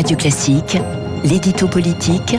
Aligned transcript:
Radio 0.00 0.16
Classique, 0.16 0.78
l'édito 1.24 1.68
politique 1.68 2.34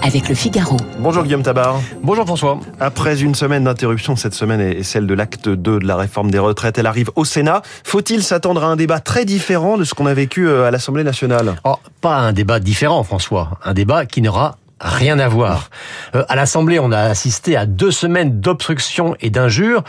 avec 0.00 0.30
le 0.30 0.34
Figaro. 0.34 0.78
Bonjour 0.98 1.24
Guillaume 1.24 1.42
Tabar. 1.42 1.78
Bonjour 2.02 2.24
François. 2.24 2.58
Après 2.80 3.20
une 3.20 3.34
semaine 3.34 3.64
d'interruption, 3.64 4.16
cette 4.16 4.32
semaine 4.32 4.62
est 4.62 4.82
celle 4.82 5.06
de 5.06 5.12
l'acte 5.12 5.46
2 5.46 5.78
de 5.80 5.86
la 5.86 5.96
réforme 5.96 6.30
des 6.30 6.38
retraites. 6.38 6.78
Elle 6.78 6.86
arrive 6.86 7.10
au 7.14 7.26
Sénat. 7.26 7.60
Faut-il 7.84 8.22
s'attendre 8.22 8.64
à 8.64 8.68
un 8.68 8.76
débat 8.76 8.98
très 8.98 9.26
différent 9.26 9.76
de 9.76 9.84
ce 9.84 9.92
qu'on 9.92 10.06
a 10.06 10.14
vécu 10.14 10.48
euh, 10.48 10.64
à 10.64 10.70
l'Assemblée 10.70 11.04
nationale? 11.04 11.56
Oh, 11.64 11.76
Pas 12.00 12.16
un 12.16 12.32
débat 12.32 12.60
différent, 12.60 13.04
François. 13.04 13.58
Un 13.62 13.74
débat 13.74 14.06
qui 14.06 14.22
n'aura 14.22 14.56
rien 14.80 15.18
à 15.18 15.28
voir. 15.28 15.68
Euh, 16.14 16.24
à 16.30 16.34
l'Assemblée, 16.34 16.78
on 16.78 16.92
a 16.92 17.00
assisté 17.00 17.58
à 17.58 17.66
deux 17.66 17.90
semaines 17.90 18.40
d'obstruction 18.40 19.16
et 19.20 19.28
d'injures 19.28 19.84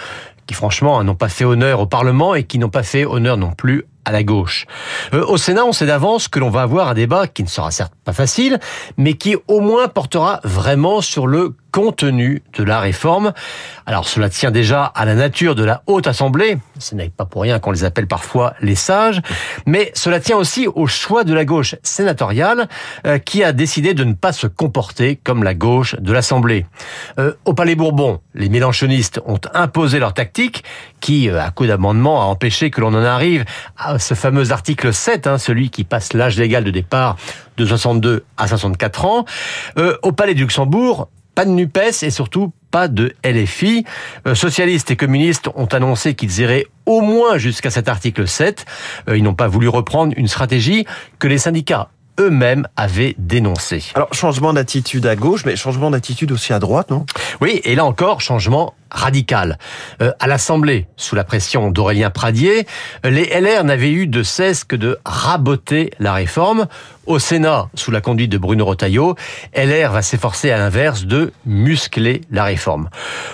qui 0.45 0.55
franchement 0.55 1.01
n'ont 1.05 1.15
pas 1.15 1.29
fait 1.29 1.45
honneur 1.45 1.79
au 1.79 1.85
Parlement 1.85 2.35
et 2.35 2.43
qui 2.43 2.59
n'ont 2.59 2.67
pas 2.67 2.83
fait 2.83 3.05
honneur 3.05 3.37
non 3.37 3.53
plus 3.53 3.85
à 4.05 4.11
la 4.11 4.23
gauche. 4.23 4.65
Euh, 5.13 5.25
au 5.25 5.37
Sénat, 5.37 5.65
on 5.65 5.71
sait 5.71 5.85
d'avance 5.85 6.27
que 6.27 6.39
l'on 6.39 6.49
va 6.49 6.61
avoir 6.61 6.89
un 6.89 6.93
débat 6.93 7.27
qui 7.27 7.43
ne 7.43 7.47
sera 7.47 7.71
certes 7.71 7.93
pas 8.03 8.13
facile, 8.13 8.59
mais 8.97 9.13
qui 9.13 9.35
au 9.47 9.59
moins 9.59 9.87
portera 9.87 10.39
vraiment 10.43 11.01
sur 11.01 11.27
le 11.27 11.55
contenu 11.73 12.43
de 12.55 12.63
la 12.63 12.79
réforme. 12.79 13.33
Alors 13.87 14.07
cela 14.07 14.29
tient 14.29 14.51
déjà 14.51 14.85
à 14.85 15.05
la 15.05 15.15
nature 15.15 15.55
de 15.55 15.63
la 15.63 15.81
haute 15.87 16.05
assemblée, 16.05 16.59
ce 16.77 16.93
n'est 16.93 17.09
pas 17.09 17.25
pour 17.25 17.41
rien 17.41 17.57
qu'on 17.57 17.71
les 17.71 17.83
appelle 17.83 18.05
parfois 18.05 18.53
les 18.61 18.75
sages, 18.75 19.21
mais 19.65 19.91
cela 19.95 20.19
tient 20.19 20.37
aussi 20.37 20.67
au 20.67 20.85
choix 20.85 21.23
de 21.23 21.33
la 21.33 21.45
gauche 21.45 21.75
sénatoriale 21.81 22.69
euh, 23.07 23.17
qui 23.17 23.43
a 23.43 23.53
décidé 23.53 23.95
de 23.95 24.03
ne 24.03 24.13
pas 24.13 24.33
se 24.33 24.45
comporter 24.45 25.19
comme 25.21 25.43
la 25.43 25.55
gauche 25.55 25.95
de 25.95 26.13
l'assemblée. 26.13 26.67
Euh, 27.17 27.33
au 27.43 27.55
Palais 27.55 27.75
Bourbon, 27.75 28.21
les 28.35 28.49
mélanchonistes 28.49 29.19
ont 29.25 29.41
imposé 29.55 29.97
leur 29.97 30.13
tactique 30.13 30.63
qui, 30.99 31.29
à 31.31 31.49
coup 31.49 31.65
d'amendement, 31.65 32.21
a 32.21 32.25
empêché 32.25 32.69
que 32.69 32.81
l'on 32.81 32.93
en 32.93 33.03
arrive 33.03 33.45
à 33.77 33.97
ce 33.97 34.13
fameux 34.13 34.51
article 34.51 34.93
7, 34.93 35.25
hein, 35.25 35.37
celui 35.39 35.71
qui 35.71 35.83
passe 35.83 36.13
l'âge 36.13 36.37
légal 36.37 36.63
de 36.63 36.71
départ 36.71 37.17
de 37.57 37.65
62 37.65 38.25
à 38.37 38.47
64 38.47 39.05
ans. 39.05 39.25
Euh, 39.79 39.97
au 40.03 40.11
Palais 40.11 40.35
du 40.35 40.43
Luxembourg, 40.43 41.09
pas 41.35 41.45
de 41.45 41.51
NUPES 41.51 42.03
et 42.03 42.09
surtout 42.09 42.53
pas 42.71 42.87
de 42.87 43.13
LFI. 43.23 43.85
Euh, 44.27 44.35
socialistes 44.35 44.91
et 44.91 44.95
communistes 44.95 45.49
ont 45.55 45.67
annoncé 45.67 46.15
qu'ils 46.15 46.39
iraient 46.39 46.65
au 46.85 47.01
moins 47.01 47.37
jusqu'à 47.37 47.69
cet 47.69 47.87
article 47.87 48.27
7. 48.27 48.65
Euh, 49.07 49.17
ils 49.17 49.23
n'ont 49.23 49.35
pas 49.35 49.47
voulu 49.47 49.67
reprendre 49.67 50.13
une 50.17 50.27
stratégie 50.27 50.85
que 51.19 51.27
les 51.27 51.37
syndicats 51.37 51.89
eux-mêmes 52.19 52.67
avaient 52.75 53.15
dénoncé. 53.17 53.83
Alors, 53.95 54.13
changement 54.13 54.53
d'attitude 54.53 55.05
à 55.05 55.15
gauche, 55.15 55.45
mais 55.45 55.55
changement 55.55 55.91
d'attitude 55.91 56.31
aussi 56.31 56.53
à 56.53 56.59
droite, 56.59 56.91
non? 56.91 57.05
Oui, 57.41 57.61
et 57.63 57.75
là 57.75 57.85
encore, 57.85 58.21
changement 58.21 58.73
radical. 58.91 59.57
Euh, 60.01 60.11
à 60.19 60.27
l'Assemblée, 60.27 60.87
sous 60.95 61.15
la 61.15 61.23
pression 61.23 61.71
d'Aurélien 61.71 62.09
Pradier, 62.09 62.67
les 63.03 63.25
LR 63.25 63.63
n'avaient 63.63 63.91
eu 63.91 64.07
de 64.07 64.23
cesse 64.23 64.63
que 64.63 64.75
de 64.75 64.99
raboter 65.03 65.91
la 65.99 66.13
réforme. 66.13 66.67
Au 67.05 67.19
Sénat, 67.19 67.69
sous 67.73 67.91
la 67.91 68.01
conduite 68.01 68.31
de 68.31 68.37
Bruno 68.37 68.65
Retailleau, 68.65 69.15
LR 69.55 69.91
va 69.91 70.01
s'efforcer 70.01 70.51
à 70.51 70.57
l'inverse 70.57 71.05
de 71.05 71.33
muscler 71.45 72.21
la 72.31 72.45
réforme. 72.45 72.89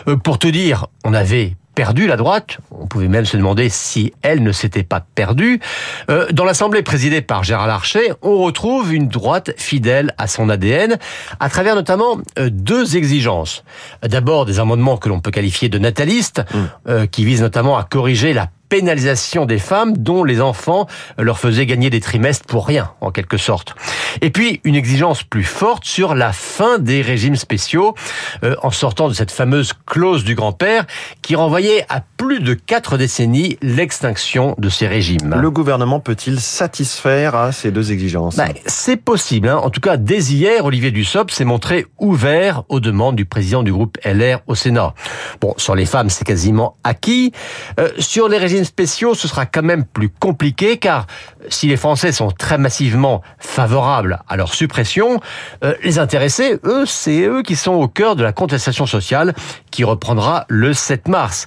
Euh, 0.08 0.16
pour 0.16 0.39
te 0.39 0.47
dire, 0.47 0.88
on 1.03 1.14
avait 1.14 1.55
perdu 1.80 2.08
la 2.08 2.17
droite. 2.17 2.58
On 2.72 2.88
pouvait 2.88 3.08
même 3.08 3.23
se 3.23 3.38
demander 3.38 3.69
si 3.69 4.11
elle 4.22 4.44
ne 4.44 4.52
s'était 4.52 4.83
pas 4.83 4.99
perdue. 5.16 5.61
Euh, 6.09 6.27
dans 6.33 6.44
l'Assemblée 6.44 6.83
présidée 6.83 7.21
par 7.21 7.45
Gérard 7.45 7.67
Larcher, 7.67 8.11
on 8.21 8.39
retrouve 8.39 8.94
une 8.94 9.08
droite 9.08 9.52
fidèle 9.55 10.13
à 10.17 10.27
son 10.27 10.49
ADN, 10.49 10.97
à 11.39 11.49
travers 11.49 11.75
notamment 11.75 12.17
euh, 12.38 12.49
deux 12.52 12.97
exigences. 12.97 13.63
D'abord, 14.03 14.44
des 14.45 14.59
amendements 14.59 14.97
que 14.97 15.08
l'on 15.08 15.21
peut 15.21 15.31
qualifier 15.31 15.69
de 15.69 15.80
natalistes, 15.80 16.41
mmh. 16.41 16.58
euh, 16.89 17.05
qui 17.05 17.23
visent 17.23 17.44
notamment 17.44 17.77
à 17.77 17.86
corriger 17.86 18.33
la 18.33 18.49
pénalisation 18.69 19.45
des 19.45 19.59
femmes 19.59 19.97
dont 19.97 20.23
les 20.23 20.41
enfants 20.41 20.87
leur 21.17 21.39
faisaient 21.39 21.65
gagner 21.65 21.89
des 21.89 21.99
trimestres 21.99 22.45
pour 22.45 22.67
rien, 22.67 22.91
en 23.01 23.11
quelque 23.11 23.37
sorte. 23.37 23.75
Et 24.21 24.29
puis, 24.29 24.61
une 24.63 24.75
exigence 24.75 25.23
plus 25.23 25.43
forte 25.43 25.85
sur 25.85 26.15
la 26.15 26.31
fin 26.31 26.79
des 26.79 27.01
régimes 27.01 27.35
spéciaux, 27.35 27.95
euh, 28.43 28.55
en 28.61 28.71
sortant 28.71 29.09
de 29.09 29.13
cette 29.13 29.31
fameuse 29.31 29.73
clause 29.85 30.23
du 30.23 30.35
grand-père 30.35 30.85
qui 31.21 31.35
renvoyait 31.35 31.85
à 31.89 32.03
plus 32.19 32.41
de 32.41 32.53
quatre 32.53 32.97
décennies 32.97 33.57
l'extinction 33.61 34.53
de 34.57 34.67
ces 34.67 34.87
régimes. 34.87 35.37
Le 35.39 35.49
gouvernement 35.49 36.02
peut-il 36.02 36.41
satisfaire 36.41 37.33
à 37.33 37.53
ces 37.53 37.71
deux 37.71 37.93
exigences? 37.93 38.35
Ben, 38.35 38.49
C'est 38.65 38.97
possible. 38.97 39.47
Hein. 39.47 39.55
En 39.55 39.69
tout 39.69 39.80
cas, 39.80 39.95
dès 39.95 40.19
hier, 40.19 40.65
Olivier 40.65 40.91
Dussopt 40.91 41.33
s'est 41.33 41.45
montré 41.45 41.85
ouvert 41.97 42.63
aux 42.67 42.81
demandes 42.81 43.15
du 43.15 43.23
président 43.23 43.63
du 43.63 43.71
groupe 43.71 43.97
LR 44.03 44.41
au 44.47 44.55
Sénat. 44.55 44.93
Bon, 45.39 45.53
sur 45.55 45.75
les 45.75 45.85
femmes, 45.85 46.09
c'est 46.09 46.25
quasiment 46.25 46.75
acquis. 46.83 47.31
Euh, 47.79 47.89
sur 47.99 48.27
les 48.27 48.37
régimes 48.37 48.65
spéciaux, 48.65 49.15
ce 49.15 49.29
sera 49.29 49.45
quand 49.45 49.63
même 49.63 49.85
plus 49.85 50.09
compliqué 50.09 50.75
car 50.75 51.08
si 51.47 51.67
les 51.67 51.77
Français 51.77 52.11
sont 52.11 52.31
très 52.31 52.58
massivement 52.58 53.21
favorables 53.37 54.19
à 54.27 54.35
leur 54.35 54.53
suppression, 54.53 55.21
euh, 55.63 55.73
les 55.83 55.99
intéressés, 55.99 56.59
eux, 56.65 56.85
c'est 56.85 57.21
eux 57.21 57.43
qui 57.43 57.55
sont 57.55 57.75
au 57.75 57.87
cœur 57.87 58.17
de 58.17 58.23
la 58.23 58.33
contestation 58.33 58.85
sociale 58.85 59.33
qui 59.71 59.85
reprendra 59.85 60.45
le 60.49 60.73
7 60.73 61.08
mars. 61.08 61.45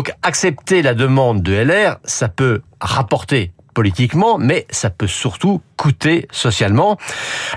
Donc 0.00 0.14
accepter 0.22 0.80
la 0.80 0.94
demande 0.94 1.42
de 1.42 1.52
LR, 1.52 1.98
ça 2.04 2.30
peut 2.30 2.62
rapporter 2.80 3.52
politiquement, 3.74 4.38
mais 4.38 4.66
ça 4.70 4.90
peut 4.90 5.06
surtout 5.06 5.60
coûter 5.76 6.28
socialement. 6.30 6.98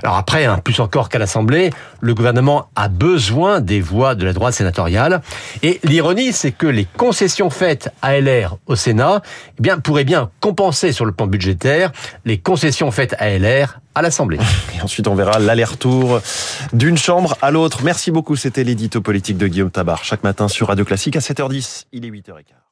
Alors 0.03 0.17
après, 0.17 0.45
hein, 0.45 0.59
plus 0.63 0.79
encore 0.79 1.09
qu'à 1.09 1.19
l'Assemblée, 1.19 1.71
le 1.99 2.13
gouvernement 2.13 2.69
a 2.75 2.87
besoin 2.87 3.59
des 3.59 3.81
voix 3.81 4.15
de 4.15 4.25
la 4.25 4.33
droite 4.33 4.53
sénatoriale. 4.53 5.21
Et 5.61 5.79
l'ironie, 5.83 6.31
c'est 6.31 6.51
que 6.51 6.67
les 6.67 6.85
concessions 6.85 7.49
faites 7.49 7.89
à 8.01 8.19
LR 8.19 8.57
au 8.65 8.75
Sénat 8.75 9.21
eh 9.59 9.61
bien, 9.61 9.79
pourraient 9.79 10.05
bien 10.05 10.29
compenser 10.39 10.91
sur 10.91 11.05
le 11.05 11.11
plan 11.11 11.27
budgétaire 11.27 11.91
les 12.25 12.37
concessions 12.37 12.91
faites 12.91 13.15
à 13.19 13.29
LR 13.37 13.79
à 13.95 14.01
l'Assemblée. 14.01 14.39
Et 14.75 14.81
ensuite, 14.81 15.07
on 15.07 15.15
verra 15.15 15.39
l'aller-retour 15.39 16.21
d'une 16.73 16.97
chambre 16.97 17.37
à 17.41 17.51
l'autre. 17.51 17.83
Merci 17.83 18.11
beaucoup. 18.11 18.35
C'était 18.35 18.63
l'édito 18.63 19.01
politique 19.01 19.37
de 19.37 19.47
Guillaume 19.47 19.71
Tabar. 19.71 20.03
Chaque 20.03 20.23
matin 20.23 20.47
sur 20.47 20.67
Radio 20.67 20.85
Classique 20.85 21.15
à 21.15 21.19
7h10. 21.19 21.85
Il 21.91 22.05
est 22.05 22.09
8h15. 22.09 22.62